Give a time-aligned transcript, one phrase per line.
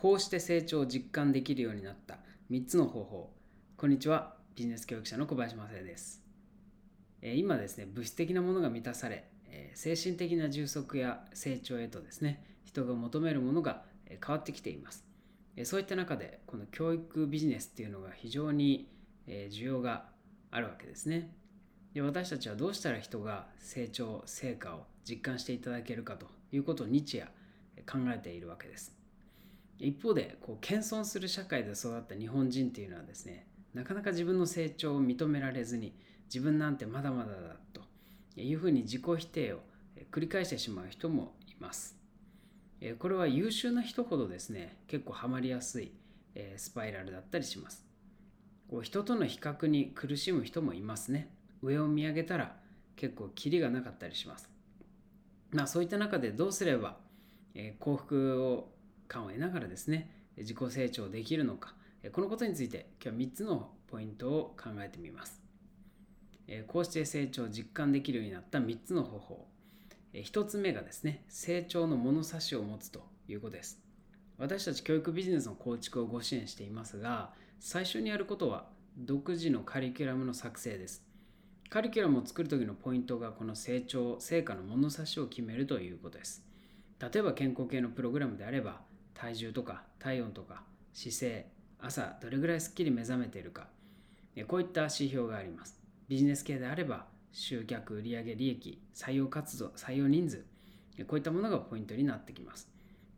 [0.00, 2.16] こうして成長を実感できるようになった。
[2.50, 3.34] 3つの方法。
[3.76, 4.34] こんにちは。
[4.56, 6.22] ビジネス教育者の小林正也です。
[7.22, 9.28] 今ですね物質的なものが満たされ
[9.74, 15.04] 精神的な充足や成長へとですね人が求めるものが変わってきています。
[15.64, 18.90] そういった中でこの教育ビジネスっていうのが非常に
[19.28, 20.06] 需要が
[20.50, 21.30] あるわけですね。
[21.92, 27.26] で私たちはどうしたら人が成長成果を実感していただけるかということを日夜
[27.84, 28.98] 考えているわけです。
[29.80, 35.94] 一方でこう謙遜する社会で育った日本人っていうのはですねなかなか自分の成長を認められずに
[36.26, 37.80] 自分なんてまだまだだと
[38.36, 39.60] いうふうに自己否定を
[40.12, 41.96] 繰り返してしまう人もいます。
[42.98, 45.92] これは優秀な人ほどですね結構ハマりやすい
[46.56, 47.84] スパイラルだったりします。
[48.68, 51.28] こう人との比較に苦しむ人もいますね。
[51.62, 52.56] 上を見上げたら
[52.96, 54.48] 結構キリがなかったりします。
[55.50, 56.96] まあそういった中でどうすれば
[57.78, 58.68] 幸福を
[59.10, 61.74] 感を得ながらですね自己成長できるのか
[62.12, 65.42] このことについて今日は3つのポイントを考えてみます。
[66.66, 69.46] こうして成長を実感できるようになった3つの方法。
[70.14, 73.78] 1つ目がですね成長の物差しを持つということです。
[74.38, 78.64] 私たち教育ビジネスの構築をご支援していますが最初にやることは
[78.96, 81.04] 独自のカリキュラムの作成です。
[81.68, 86.42] カリキュラムを作る時のポイントがこの成長成果の物差しを決めるということです。
[86.98, 88.80] 例えば健康系のプログラムであれば
[89.14, 91.46] 体重とか体温とか姿勢
[91.78, 93.68] 朝どれぐらいすっきり目覚めているか。
[94.46, 95.78] こういった指標があります。
[96.08, 100.44] ビジネス系であれば集客売上利益採用活動採用人数。
[101.06, 102.68] こういったものがポイントになってきます。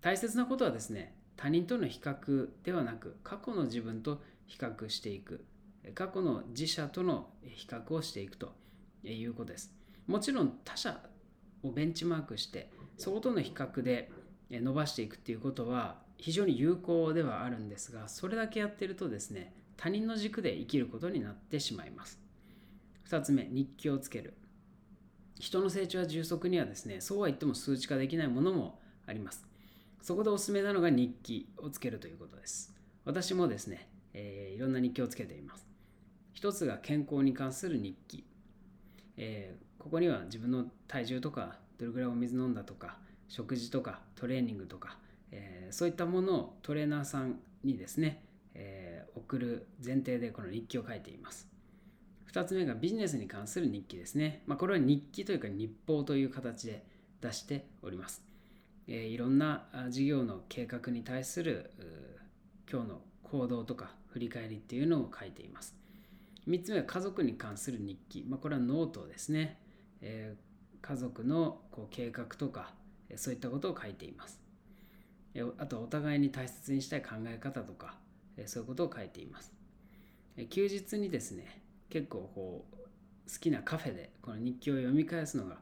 [0.00, 5.44] 大切なことはですね他人との比較ではなく過去の自分と比較していく。
[5.94, 8.52] 過去の自社との比較をしていくと
[9.02, 9.72] いうことです。
[10.06, 11.00] もちろん他社
[11.62, 14.10] をベンチマークしてそことの比較で
[14.50, 22.20] 伸ばしていくっていうことは非常に有効ではあるんですがそれだけやってるとですね他人の軸で生きることになってしまいます。
[23.08, 24.34] 2つ目日記をつける。
[25.38, 29.46] 人の成長や充足にはですねそうは言っても数値化できないものもあります。
[30.02, 32.74] そこでおすすめなのが日記をつけるということです。
[33.06, 35.66] 私もですね、えー、いろんな日記をつけています。
[36.34, 38.24] 一つが健康に関する日記、
[39.16, 42.98] えー、ここには自分の体重とかどれぐらいお水飲んだとか
[43.30, 44.98] 食事とかトレーニングとか、
[45.30, 48.24] えー、そういったものをトレーナーさんにですね、
[48.54, 51.48] えー、送る前提でこの日記を書いています。
[52.32, 54.42] 2つ目がビジネスに関する日記ですね。
[54.46, 56.84] まあ、これは日記というか日報という形で
[57.20, 58.22] 出しております。
[58.88, 61.70] えー、いろんな事業の計画に対する
[62.70, 65.76] 今日の行動とか振り返りっていうのを書いています。
[66.48, 68.24] 3つ目は家族に関する日記。
[68.28, 69.60] まあ、これはノートですね。
[70.00, 72.74] えー、家族のこう計画とか
[73.16, 74.40] そういったことを書いています。
[75.58, 77.94] あとお互いに大切にしたい考え方とか
[78.46, 79.52] そういうことを書いています。
[80.48, 82.76] 休日にですね結構こう
[83.30, 85.58] 好きなカフェでこの日記を読み返すのが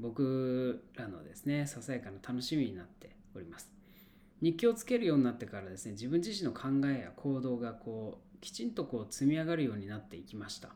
[0.00, 3.70] 僕らのですねささやかな楽しみになっております。
[4.40, 10.70] 日記をつけるようになってからですね自分自身の考えや行動がこうきちんとこう積み上がるようになっていきました。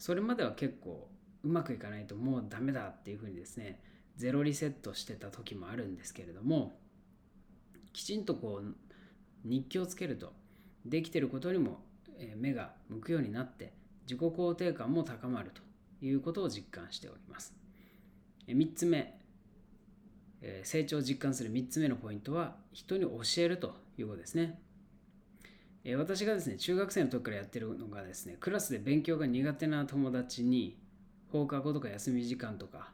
[0.00, 1.08] それまでは結構
[1.44, 3.80] うまくいかないともうダメだっていうふうにですね
[4.16, 6.78] ゼロリセットしてた時もあるんですけれども
[7.92, 8.74] きちんとこう
[9.44, 10.32] 日記をつけると
[10.84, 11.80] できてることにも
[12.36, 13.72] 目が向くようになって
[14.06, 15.62] 自己肯定感も高まると
[16.04, 17.54] いうことを実感しております。
[18.46, 19.18] 3つ目
[20.62, 24.60] 成長を実感する3つ目のポイントは人に教えるということですね。
[25.96, 30.78] 私がですね中学生の時からやってるのがですねクラスで勉強が苦手な友達に
[31.30, 32.92] 放課後とか休み時間とか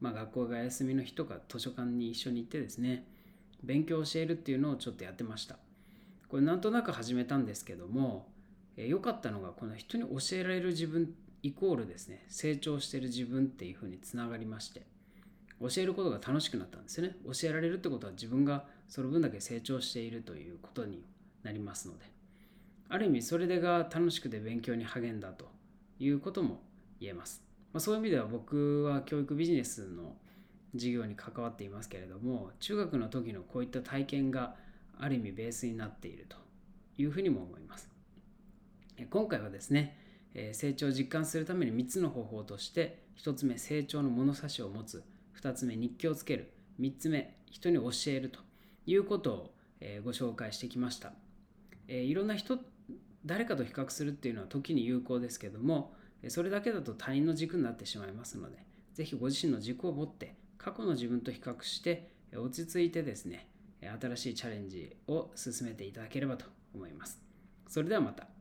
[0.00, 3.06] まあ、学校が休みの日とか図書館に一緒に行ってですね
[3.62, 5.56] 勉強を教えるっていうのをちょっとやってました。
[6.28, 8.28] これなんとなく始めたんですけども
[8.76, 14.82] 良、えかったのがこの人に教えられる自分イコールですね成長してる自分っていうふうにつながりまして
[15.60, 17.16] 教えることが楽しくなったんですよね。
[17.24, 21.04] 教えられるってことは自分がその分だけ成長しているということに
[21.42, 22.04] なりますので
[22.88, 25.46] ある意味それでが楽しくて勉強に励んだと
[25.98, 26.60] いうことも
[27.00, 27.45] 言えます。
[27.76, 30.16] まあ、そういう意味では僕は教育ビジネスの
[30.74, 34.54] 事業に関わっていますけれども中学の時のこういった体験が
[34.98, 36.38] ある意味ベースになっていると
[36.96, 37.90] いうふうにも思います。
[39.10, 39.98] 今回はですね
[40.54, 45.04] 成長を実感するために3つの方法として1つ目成長の物差しを持つ
[45.38, 48.40] 2つ目日記をつける3つ目人に教えると
[48.86, 49.54] いうことを
[50.02, 51.12] ご紹介してきました。
[51.88, 52.58] いろんな人
[53.26, 55.92] 誰かと比較するっていうのは時に有効ですけども
[56.28, 58.58] それだけだと他人の軸になってしまいますので、
[58.94, 63.48] ぜひご自身の軸を持って、過去の自分と比較して、落ち着いてですね、
[63.80, 67.20] 新しいチャレンジを進めていただければと思います。
[67.68, 68.35] それではまた。